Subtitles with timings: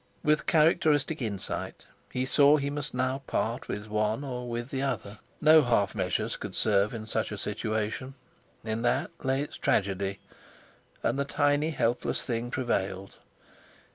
[0.23, 5.61] With characteristic insight he saw he must part with one or with the other; no
[5.61, 8.15] half measures could serve in such a situation.
[8.63, 10.19] In that lay its tragedy.
[11.03, 13.17] And the tiny, helpless thing prevailed.